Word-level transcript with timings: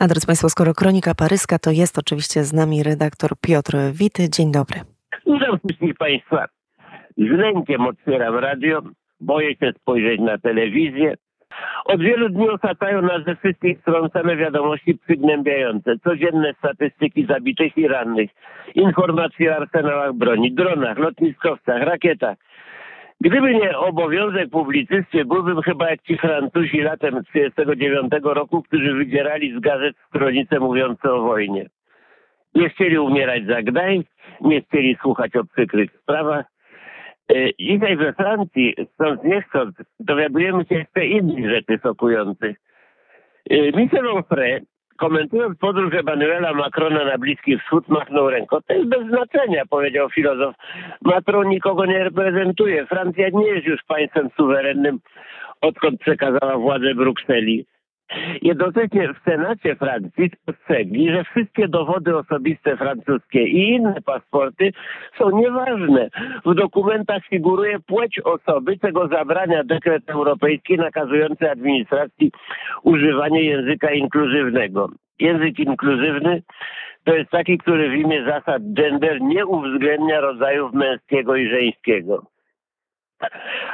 A 0.00 0.06
drodzy 0.06 0.26
Państwo, 0.26 0.48
skoro 0.48 0.74
kronika 0.74 1.14
paryska, 1.14 1.58
to 1.58 1.70
jest 1.70 1.98
oczywiście 1.98 2.44
z 2.44 2.52
nami 2.52 2.82
redaktor 2.82 3.30
Piotr 3.40 3.76
Wity. 3.92 4.30
Dzień 4.30 4.52
dobry. 4.52 4.80
Wszystkich 5.64 5.94
Państwa. 5.94 6.44
Z 7.16 7.30
lękiem 7.30 7.86
otwieram 7.86 8.34
radio, 8.34 8.82
boję 9.20 9.56
się 9.56 9.72
spojrzeć 9.80 10.20
na 10.20 10.38
telewizję. 10.38 11.14
Od 11.84 12.00
wielu 12.00 12.28
dni 12.28 12.48
otaczają 12.48 13.02
nas 13.02 13.24
ze 13.26 13.36
wszystkich 13.36 13.80
stron 13.80 14.10
same 14.10 14.36
wiadomości 14.36 14.98
przygnębiające. 15.06 15.98
Codzienne 15.98 16.54
statystyki 16.58 17.26
zabitych 17.26 17.78
i 17.78 17.88
rannych, 17.88 18.30
informacje 18.74 19.52
o 19.52 19.56
arsenałach 19.56 20.12
broni, 20.12 20.52
dronach, 20.52 20.98
lotniskowcach, 20.98 21.82
rakietach. 21.82 22.36
Gdyby 23.20 23.54
nie 23.54 23.78
obowiązek 23.78 24.50
publicysty, 24.50 25.24
byłbym 25.24 25.62
chyba 25.62 25.90
jak 25.90 26.02
ci 26.02 26.18
Francuzi 26.18 26.80
latem 26.80 27.24
1939 27.24 28.12
roku, 28.22 28.62
którzy 28.62 28.94
wydzierali 28.94 29.56
z 29.56 29.60
gazet 29.60 29.96
stronice 30.08 30.60
mówiące 30.60 31.12
o 31.12 31.22
wojnie. 31.22 31.66
Nie 32.54 32.70
chcieli 32.70 32.98
umierać 32.98 33.46
za 33.46 33.62
Gdańsk, 33.62 34.10
nie 34.40 34.62
chcieli 34.62 34.96
słuchać 35.02 35.36
o 35.36 35.44
przykrych 35.44 35.90
sprawach. 36.02 36.46
E, 37.28 37.34
dzisiaj 37.60 37.96
we 37.96 38.12
Francji, 38.12 38.74
stąd 38.94 39.24
nie 39.24 39.42
chcąc, 39.42 39.74
dowiadujemy 40.00 40.64
się 40.64 40.74
jeszcze 40.74 41.06
innych 41.06 41.50
rzeczy 41.50 41.78
szokujących. 41.82 42.56
E, 43.50 43.72
Michel 43.72 44.08
Onfray, 44.08 44.60
komentując 44.98 45.58
podróż 45.58 45.94
Emanuela 45.94 46.54
Macrona 46.54 47.04
na 47.04 47.18
Bliski 47.18 47.58
Wschód, 47.58 47.88
machnął 47.88 48.30
ręką. 48.30 48.56
To 48.66 48.74
jest 48.74 48.88
bez 48.88 49.06
znaczenia, 49.06 49.62
powiedział 49.70 50.10
filozof. 50.10 50.54
Macron 51.02 51.48
nikogo 51.48 51.86
nie 51.86 52.04
reprezentuje. 52.04 52.86
Francja 52.86 53.28
nie 53.28 53.46
jest 53.46 53.66
już 53.66 53.80
państwem 53.82 54.28
suwerennym, 54.36 54.98
odkąd 55.60 56.00
przekazała 56.00 56.56
władzę 56.58 56.94
Brukseli. 56.94 57.66
Jednocześnie 58.42 59.08
w 59.14 59.30
Senacie 59.30 59.76
Francji 59.76 60.30
spostrzegli, 60.42 61.12
że 61.12 61.24
wszystkie 61.24 61.68
dowody 61.68 62.16
osobiste 62.16 62.76
francuskie 62.76 63.42
i 63.44 63.68
inne 63.68 63.94
paszporty 64.06 64.72
są 65.18 65.30
nieważne. 65.30 66.08
W 66.46 66.54
dokumentach 66.54 67.22
figuruje 67.24 67.78
płeć 67.80 68.20
osoby, 68.24 68.78
czego 68.78 69.08
zabrania 69.08 69.64
dekret 69.64 70.10
europejski 70.10 70.76
nakazujący 70.76 71.50
administracji 71.50 72.32
używanie 72.82 73.42
języka 73.42 73.90
inkluzywnego. 73.90 74.88
Język 75.20 75.58
inkluzywny 75.58 76.42
to 77.04 77.14
jest 77.14 77.30
taki, 77.30 77.58
który 77.58 77.90
w 77.90 77.94
imię 77.94 78.24
zasad 78.24 78.62
gender 78.72 79.20
nie 79.20 79.46
uwzględnia 79.46 80.20
rodzajów 80.20 80.72
męskiego 80.72 81.36
i 81.36 81.48
żeńskiego. 81.48 82.22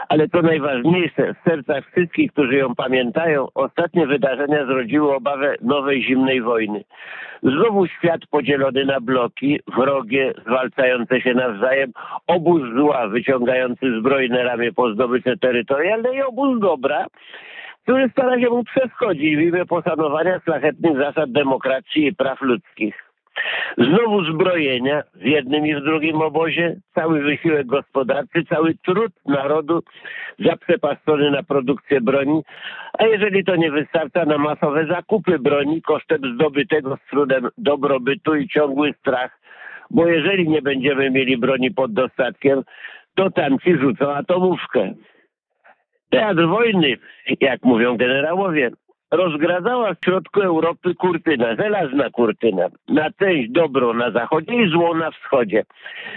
Ale 0.09 0.29
to 0.29 0.43
najważniejsze, 0.43 1.35
w 1.35 1.49
sercach 1.49 1.85
wszystkich, 1.91 2.33
którzy 2.33 2.57
ją 2.57 2.75
pamiętają, 2.75 3.49
ostatnie 3.55 4.07
wydarzenia 4.07 4.67
zrodziły 4.67 5.15
obawę 5.15 5.55
nowej 5.63 6.03
zimnej 6.03 6.43
wojny. 6.43 6.85
Znowu 7.43 7.87
świat 7.87 8.21
podzielony 8.31 8.85
na 8.85 9.01
bloki, 9.01 9.61
wrogie, 9.77 10.35
zwalczające 10.47 11.21
się 11.21 11.35
nawzajem, 11.35 11.93
obóz 12.27 12.63
zła 12.77 13.09
wyciągający 13.09 14.01
zbrojne 14.01 14.43
ramię 14.43 14.73
po 14.73 14.93
zdobycze 14.93 15.37
terytorialne 15.37 16.15
i 16.15 16.23
obóz 16.23 16.61
dobra, 16.61 17.07
który 17.83 18.09
stara 18.09 18.41
się 18.41 18.51
mu 18.51 18.65
przeschodzić 18.65 19.37
w 19.37 19.41
imię 19.41 19.67
poszanowania 19.67 20.41
szlachetnych 20.41 20.99
zasad 20.99 21.33
demokracji 21.33 22.07
i 22.07 22.15
praw 22.15 22.41
ludzkich. 22.41 23.04
Znowu 23.79 24.25
zbrojenia 24.25 25.03
w 25.15 25.25
jednym 25.25 25.67
i 25.67 25.75
w 25.75 25.81
drugim 25.81 26.21
obozie, 26.21 26.77
cały 26.95 27.23
wysiłek 27.23 27.67
gospodarczy, 27.67 28.45
cały 28.49 28.75
trud 28.75 29.13
narodu 29.27 29.83
zaprzepaszczony 30.39 31.31
na 31.31 31.43
produkcję 31.43 32.01
broni, 32.01 32.43
a 32.99 33.07
jeżeli 33.07 33.45
to 33.45 33.57
nie 33.57 33.71
wystarcza 33.71 34.25
na 34.25 34.39
masowe 34.39 34.87
zakupy 34.87 35.39
broni 35.39 35.83
kosztem 35.83 36.21
zdobytego 36.35 36.97
z 36.97 37.11
trudem 37.11 37.49
dobrobytu 37.59 38.37
i 38.37 38.49
ciągły 38.49 38.93
strach, 38.93 39.41
bo 39.91 40.07
jeżeli 40.07 40.49
nie 40.49 40.63
będziemy 40.63 41.11
mieli 41.11 41.37
broni 41.37 41.71
pod 41.71 41.93
dostatkiem, 41.93 42.63
to 43.15 43.31
tamci 43.31 43.79
rzucą 43.79 44.13
atomówkę. 44.13 44.95
Teatr 46.11 46.47
wojny, 46.47 46.97
jak 47.41 47.63
mówią 47.63 47.97
generałowie, 47.97 48.71
rozgradzała 49.17 49.95
w 49.95 50.05
środku 50.05 50.41
Europy 50.41 50.95
kurtyna, 50.95 51.57
żelazna 51.57 52.11
kurtyna, 52.11 52.67
na 52.89 53.11
część 53.11 53.51
dobrą 53.51 53.95
na 53.95 54.11
zachodzie 54.11 54.55
i 54.55 54.71
złą 54.71 54.95
na 54.95 55.11
wschodzie. 55.11 55.65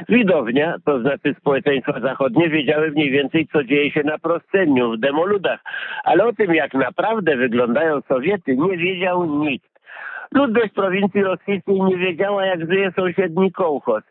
Widownia, 0.10 0.76
to 0.86 1.00
znaczy 1.00 1.36
społeczeństwa 1.40 2.00
zachodnie, 2.00 2.50
wiedziały 2.50 2.92
mniej 2.92 3.12
więcej, 3.12 3.48
co 3.52 3.64
dzieje 3.64 3.92
się 3.92 4.04
na 4.04 4.18
prosceniu, 4.18 4.92
w 4.92 5.00
demoludach, 5.00 5.60
ale 6.04 6.26
o 6.26 6.34
tym, 6.34 6.54
jak 6.54 6.74
naprawdę 6.74 7.38
wyglądają 7.38 8.02
Sowiety, 8.02 8.58
nie 8.58 8.78
wiedział 8.78 9.26
nikt. 9.26 9.78
Ludność 10.32 10.74
prowincji 10.74 11.24
rosyjskiej 11.24 11.82
nie 11.82 11.98
wiedziała, 11.98 12.46
jak 12.46 12.72
żyje 12.72 12.92
sąsiedni 12.92 13.52
kołchoz. 13.52 14.04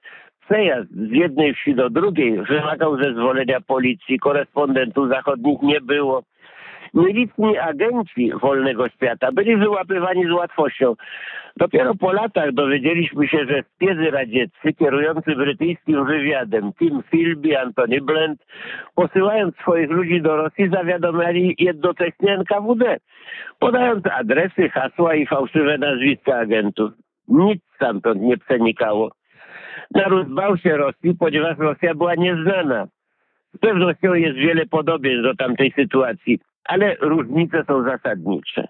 Przejazd 0.48 0.90
z 0.90 1.10
jednej 1.10 1.54
wsi 1.54 1.74
do 1.74 1.90
drugiej 1.90 2.42
wymagał 2.42 3.02
zezwolenia 3.02 3.60
policji, 3.60 4.18
korespondentów 4.18 5.08
zachodnich 5.08 5.62
nie 5.62 5.80
było. 5.80 6.22
Nielicni 6.96 7.58
agenci 7.58 8.32
wolnego 8.42 8.88
świata 8.88 9.32
byli 9.32 9.56
wyłapywani 9.56 10.26
z 10.26 10.30
łatwością. 10.30 10.94
Dopiero 11.56 11.94
po 11.94 12.12
latach 12.12 12.52
dowiedzieliśmy 12.52 13.28
się, 13.28 13.46
że 13.46 13.62
spiezy 13.74 14.10
radzieccy 14.10 14.72
kierujący 14.72 15.36
brytyjskim 15.36 16.04
wywiadem 16.04 16.72
Tim 16.72 17.02
Philby, 17.10 17.60
Antony 17.60 18.00
Blend, 18.00 18.46
posyłając 18.94 19.56
swoich 19.56 19.90
ludzi 19.90 20.22
do 20.22 20.36
Rosji, 20.36 20.68
zawiadomiali 20.68 21.54
jednocześnie 21.58 22.34
NKWD, 22.34 22.96
podając 23.58 24.06
adresy, 24.06 24.68
hasła 24.68 25.14
i 25.14 25.26
fałszywe 25.26 25.78
nazwiska 25.78 26.34
agentów. 26.34 26.92
Nic 27.28 27.62
stamtąd 27.74 28.22
nie 28.22 28.38
przenikało. 28.38 29.10
Naród 29.94 30.28
bał 30.28 30.56
się 30.58 30.76
Rosji, 30.76 31.14
ponieważ 31.18 31.58
Rosja 31.58 31.94
była 31.94 32.14
nieznana. 32.14 32.86
Z 33.54 33.58
pewnością 33.58 34.14
jest 34.14 34.36
wiele 34.36 34.66
podobieństw 34.66 35.22
do 35.22 35.34
tamtej 35.34 35.72
sytuacji 35.72 36.38
ale 36.68 36.96
różnice 37.00 37.64
są 37.64 37.82
zasadnicze. 37.82 38.68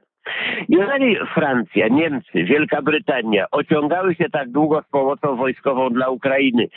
Jeżeli 0.68 1.16
Francja, 1.34 1.88
Niemcy, 1.88 2.44
Wielka 2.44 2.82
Brytania 2.82 3.46
ociągały 3.50 4.14
się 4.14 4.24
tak 4.30 4.50
długo 4.50 4.82
z 4.82 4.90
pomocą 4.90 5.36
wojskową 5.36 5.90
dla 5.90 6.08
Ukrainy, 6.08 6.68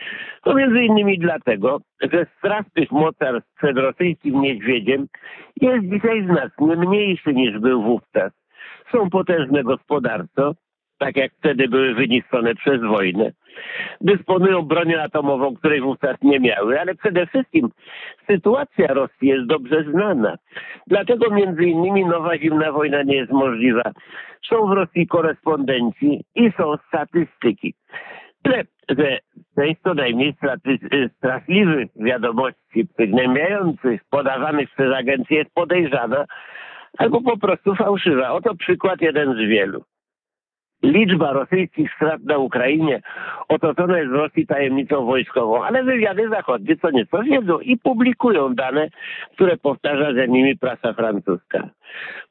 to 0.44 0.56
między 0.56 0.84
innymi 0.84 1.20
dlatego, 1.20 1.82
że 2.14 2.26
strach 2.38 2.66
tych 2.74 2.92
mocarstw 2.92 3.56
przed 3.58 3.78
rosyjskim 3.78 4.42
niedźwiedziem 4.42 5.08
jest 5.62 5.86
dzisiaj 5.86 6.26
znacznie 6.26 6.76
mniejszy 6.76 7.34
niż 7.34 7.60
był 7.60 7.84
wówczas. 7.84 8.32
Są 8.92 9.10
potężne 9.10 9.64
gospodarczo, 9.64 10.56
tak 10.98 11.18
jak 11.18 11.32
wtedy 11.34 11.68
były 11.68 11.94
wyniszczone 11.94 12.56
przez 12.56 12.82
wojnę. 12.82 13.32
Dysponują 14.02 14.62
bronią 14.62 15.02
atomową, 15.02 15.56
której 15.56 15.82
wówczas 15.82 16.18
nie 16.22 16.40
miały, 16.40 16.82
ale 16.82 16.96
przede 16.96 17.28
wszystkim 17.28 17.70
sytuacja 18.28 18.88
Rosji 18.88 19.28
jest 19.28 19.46
dobrze 19.46 19.84
znana. 19.84 20.38
Dlatego 20.88 21.36
między 21.36 21.64
innymi 21.64 22.06
nowa 22.06 22.38
zimna 22.38 22.72
wojna 22.72 23.04
nie 23.04 23.16
jest 23.16 23.32
możliwa. 23.32 23.92
Są 24.50 24.68
w 24.68 24.72
Rosji 24.72 25.08
korespondenci 25.08 26.24
i 26.36 26.52
są 26.58 26.78
statystyki. 26.88 27.74
Tyle, 28.44 28.64
że 28.90 29.20
część 29.56 29.82
co 29.82 29.94
najmniej 29.94 30.36
straszliwych 31.18 31.88
wiadomości 31.96 32.88
przygnębiających, 32.98 34.02
podawanych 34.10 34.70
przez 34.70 34.94
agencję 34.94 35.38
jest 35.38 35.54
podejrzana 35.54 36.26
albo 36.98 37.22
po 37.22 37.38
prostu 37.38 37.76
fałszywa. 37.76 38.32
Oto 38.32 38.56
przykład 38.56 39.02
jeden 39.02 39.34
z 39.34 39.38
wielu. 39.38 39.84
Liczba 40.84 41.34
rosyjskich 41.34 41.94
strat 41.96 42.24
na 42.24 42.38
Ukrainie 42.38 43.02
otoczona 43.48 44.00
jest 44.00 44.12
w 44.12 44.16
Rosji 44.16 44.48
tajemnicą 44.48 45.06
wojskową, 45.06 45.64
ale 45.64 45.84
wywiady 45.84 46.30
zachodnie 46.30 46.78
co 46.78 46.92
nieco 46.92 47.24
wiedzą 47.24 47.60
i 47.60 47.78
publikują 47.78 48.56
dane, 48.56 48.88
które 49.34 49.58
powtarza 49.58 50.14
za 50.14 50.26
nimi 50.26 50.58
prasa 50.58 50.94
francuska. 50.94 51.70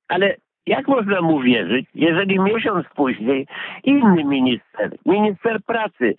Ale 0.07 0.35
jak 0.67 0.87
można 0.87 1.21
mu 1.21 1.39
wierzyć, 1.39 1.85
jeżeli 1.95 2.39
miesiąc 2.39 2.85
później 2.95 3.47
inny 3.83 4.23
minister, 4.23 4.91
minister 5.05 5.63
pracy, 5.63 6.15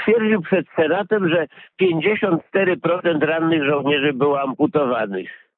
stwierdził 0.00 0.42
przed 0.42 0.66
Senatem, 0.76 1.28
że 1.28 1.46
54% 1.82 3.20
rannych 3.20 3.64
żołnierzy 3.64 4.12
było 4.12 4.40
amputowanych. 4.40 5.48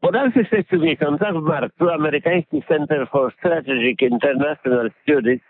Po 0.00 0.12
dalszych 0.12 0.48
sześciu 0.48 0.78
miesiącach 0.78 1.34
w 1.34 1.42
marcu 1.42 1.90
amerykański 1.90 2.62
Center 2.62 3.08
for 3.08 3.32
Strategic 3.32 4.02
International 4.02 4.90
Studies 5.02 5.40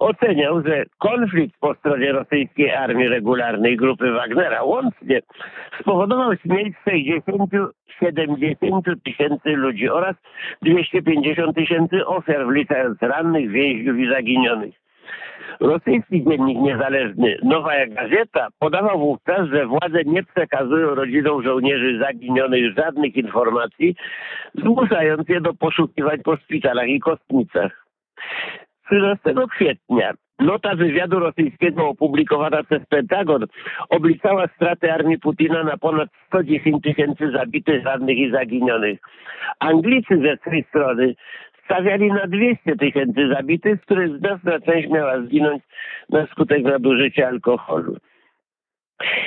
oceniał, 0.00 0.62
że 0.66 0.84
konflikt 0.98 1.60
po 1.60 1.74
stronie 1.74 2.12
rosyjskiej 2.12 2.70
armii 2.72 3.08
regularnej 3.08 3.76
grupy 3.76 4.12
Wagnera 4.12 4.62
łącznie 4.62 5.20
spowodował 5.80 6.36
śmierć 6.36 6.74
60-70 8.02 8.94
tysięcy 9.04 9.50
ludzi 9.50 9.88
oraz 9.88 10.16
250 10.62 11.56
tysięcy 11.56 12.06
ofiar, 12.06 12.46
wliczając 12.46 13.02
rannych, 13.02 13.50
więźniów 13.50 13.98
i 13.98 14.10
zaginionych. 14.10 14.74
Rosyjski 15.60 16.24
dziennik 16.24 16.58
niezależny 16.58 17.38
Nowa 17.42 17.86
Gazeta 17.86 18.48
podawał 18.58 18.98
wówczas, 18.98 19.48
że 19.48 19.66
władze 19.66 20.04
nie 20.06 20.22
przekazują 20.22 20.94
rodzinom 20.94 21.42
żołnierzy 21.42 21.98
zaginionych 21.98 22.74
żadnych 22.76 23.16
informacji, 23.16 23.96
zmuszając 24.54 25.28
je 25.28 25.40
do 25.40 25.54
poszukiwań 25.54 26.18
po 26.24 26.36
szpitalach 26.36 26.88
i 26.88 27.00
kostnicach. 27.00 27.86
13 28.90 29.34
kwietnia 29.50 30.12
nota 30.40 30.74
wywiadu 30.74 31.18
rosyjskiego 31.18 31.88
opublikowana 31.88 32.62
przez 32.62 32.86
Pentagon 32.86 33.46
obliczała 33.88 34.46
straty 34.56 34.92
armii 34.92 35.18
Putina 35.18 35.64
na 35.64 35.76
ponad 35.76 36.08
110 36.26 36.82
tysięcy 36.82 37.30
zabitych, 37.30 37.84
rannych 37.84 38.18
i 38.18 38.30
zaginionych. 38.30 38.98
Anglicy 39.58 40.18
ze 40.18 40.36
swej 40.36 40.64
strony 40.68 41.14
stawiali 41.64 42.08
na 42.08 42.26
200 42.26 42.76
tysięcy 42.76 43.28
zabitych, 43.28 43.80
z 43.80 43.84
których 43.84 44.18
znaczna 44.18 44.60
część 44.60 44.88
miała 44.88 45.20
zginąć 45.22 45.62
na 46.08 46.26
skutek 46.26 46.64
nadużycia 46.64 47.28
alkoholu. 47.28 47.96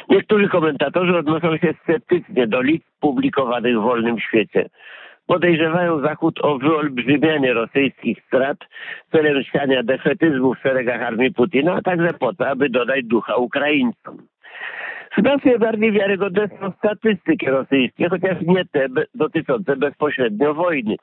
Niektórzy 0.09 0.49
komentatorzy 0.49 1.17
odnoszą 1.17 1.57
się 1.57 1.73
sceptycznie 1.83 2.47
do 2.47 2.61
liczb 2.61 2.87
publikowanych 2.99 3.77
w 3.77 3.81
wolnym 3.81 4.19
świecie. 4.19 4.69
Podejrzewają 5.27 5.99
Zachód 5.99 6.39
o 6.41 6.57
wyolbrzymianie 6.57 7.53
rosyjskich 7.53 8.17
strat 8.27 8.57
celem 9.11 9.43
siania 9.43 9.83
defetyzmu 9.83 10.53
w 10.53 10.59
szeregach 10.59 11.01
armii 11.01 11.33
Putina, 11.33 11.73
a 11.73 11.81
także 11.81 12.13
po 12.13 12.33
to, 12.33 12.47
aby 12.47 12.69
dodać 12.69 13.05
ducha 13.05 13.35
Ukraińcom. 13.35 14.17
Znacznie 15.17 15.59
bardziej 15.59 15.91
wiarygodne 15.91 16.47
są 16.47 16.71
statystyki 16.77 17.45
rosyjskie, 17.45 18.09
chociaż 18.09 18.37
nie 18.41 18.65
te 18.65 18.87
dotyczące 19.15 19.75
bezpośrednio 19.75 20.53
wojny. 20.53 20.95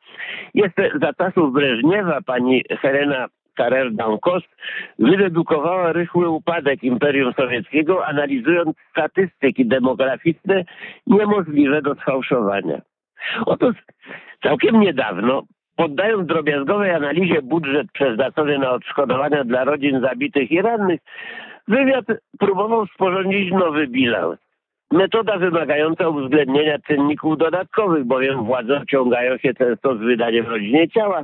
Jeszcze 0.54 0.90
za 1.02 1.12
czasów 1.12 1.52
Breżniewa 1.52 2.20
pani 2.26 2.64
Helena 2.80 3.26
Karer-Dankos 3.58 4.42
wydedukowała 4.98 5.92
rychły 5.92 6.28
upadek 6.28 6.82
Imperium 6.82 7.32
Sowieckiego, 7.32 8.06
analizując 8.06 8.76
statystyki 8.90 9.66
demograficzne 9.66 10.64
niemożliwe 11.06 11.82
do 11.82 11.94
sfałszowania. 11.94 12.80
Otóż 13.46 13.76
całkiem 14.42 14.80
niedawno, 14.80 15.42
poddając 15.76 16.26
drobiazgowej 16.26 16.90
analizie 16.90 17.42
budżet 17.42 17.86
przeznaczony 17.92 18.58
na 18.58 18.70
odszkodowania 18.70 19.44
dla 19.44 19.64
rodzin 19.64 20.00
zabitych 20.00 20.50
i 20.50 20.62
rannych, 20.62 21.00
wywiad 21.68 22.04
próbował 22.38 22.86
sporządzić 22.86 23.52
nowy 23.52 23.86
bilans. 23.86 24.38
Metoda 24.92 25.38
wymagająca 25.38 26.08
uwzględnienia 26.08 26.78
czynników 26.78 27.38
dodatkowych, 27.38 28.04
bowiem 28.04 28.44
władze 28.44 28.80
ociągają 28.80 29.38
się 29.38 29.54
często 29.54 29.96
z 29.96 29.98
wydaniem 29.98 30.46
rodzinie 30.46 30.88
ciała 30.88 31.22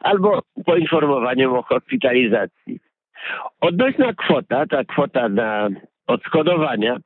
albo 0.00 0.42
poinformowaniem 0.66 1.52
o 1.52 1.62
hospitalizacji. 1.62 2.80
Odnośna 3.60 4.12
kwota, 4.12 4.66
ta 4.66 4.84
kwota 4.84 5.28
na 5.28 5.68
odszkodowania, 6.08 6.96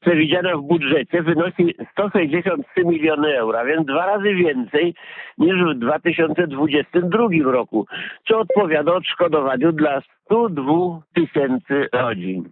przewidziana 0.00 0.56
w 0.56 0.62
budżecie 0.62 1.22
wynosi 1.22 1.74
163 1.92 2.84
miliony 2.84 3.38
euro, 3.38 3.64
więc 3.64 3.86
dwa 3.86 4.06
razy 4.06 4.34
więcej 4.34 4.94
niż 5.38 5.54
w 5.64 5.78
2022 5.78 7.28
roku, 7.44 7.86
co 8.28 8.38
odpowiada 8.38 8.92
odszkodowaniu 8.92 9.72
dla 9.72 10.00
102 10.24 10.72
tysięcy 11.14 11.88
rodzin. 11.92 12.50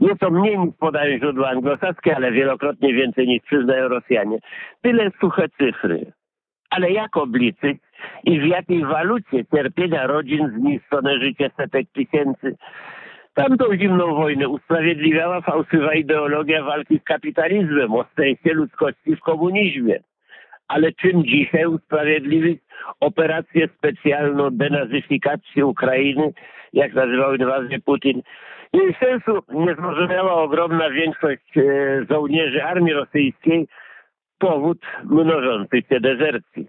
Nieco 0.00 0.30
mniej 0.30 0.58
niż 0.58 0.74
podają 0.80 1.18
źródła 1.18 1.48
anglosaskie, 1.48 2.16
ale 2.16 2.32
wielokrotnie 2.32 2.94
więcej 2.94 3.26
niż 3.26 3.42
przyznają 3.42 3.88
Rosjanie. 3.88 4.38
Tyle 4.82 5.10
suche 5.20 5.48
cyfry. 5.48 6.12
Ale 6.70 6.90
jak 6.90 7.16
obliczyć 7.16 7.78
i 8.24 8.40
w 8.40 8.46
jakiej 8.46 8.84
walucie 8.84 9.44
cierpienia 9.44 10.06
rodzin 10.06 10.50
zniszczone 10.58 11.18
życie 11.18 11.50
setek 11.56 11.86
tysięcy? 11.92 12.56
Tamtą 13.34 13.76
zimną 13.76 14.14
wojnę 14.14 14.48
usprawiedliwiała 14.48 15.40
fałszywa 15.40 15.94
ideologia 15.94 16.64
walki 16.64 16.98
z 16.98 17.04
kapitalizmem, 17.04 17.94
o 17.94 18.04
szczęście 18.12 18.54
ludzkości 18.54 19.16
w 19.16 19.20
komunizmie. 19.20 20.00
Ale 20.68 20.92
czym 20.92 21.24
dzisiaj 21.24 21.66
usprawiedliwić 21.66 22.60
operację 23.00 23.68
specjalną 23.78 24.50
denazyfikacji 24.50 25.62
Ukrainy, 25.62 26.32
jak 26.72 26.94
nazywał 26.94 27.34
inwazję 27.34 27.78
Putin? 27.80 28.22
Jej 28.72 28.94
sensu 28.94 29.38
nie 29.48 29.74
zrozumiała 29.74 30.32
ogromna 30.32 30.90
większość 30.90 31.56
e, 31.56 31.62
żołnierzy 32.10 32.64
armii 32.64 32.92
rosyjskiej, 32.92 33.68
powód 34.38 34.78
mnożących 35.04 35.86
się 35.86 36.00
dezercji. 36.00 36.68